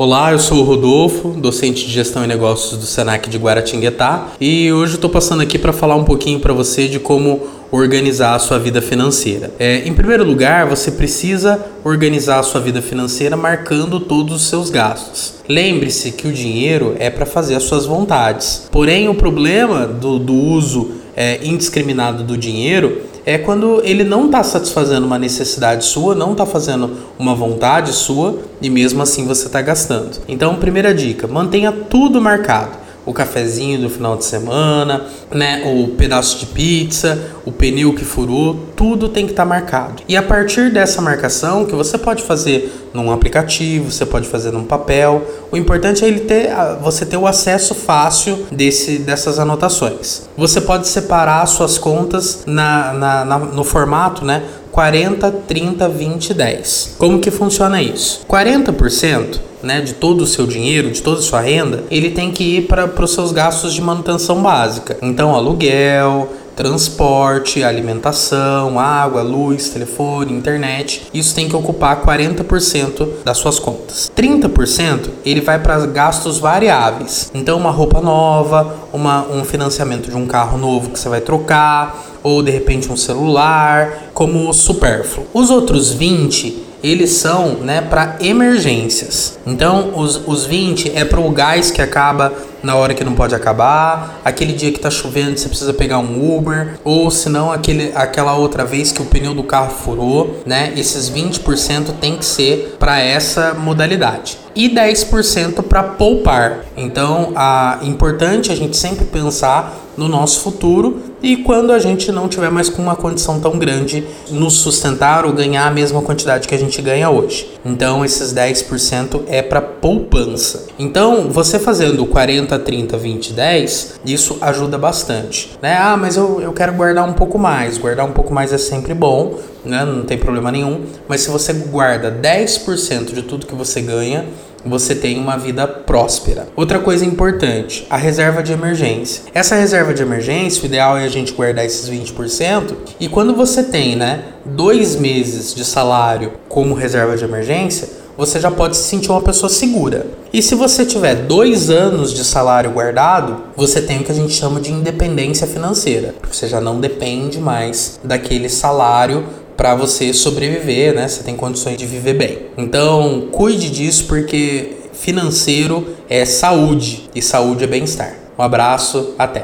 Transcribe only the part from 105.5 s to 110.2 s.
para poupar. Então, é importante a gente sempre pensar no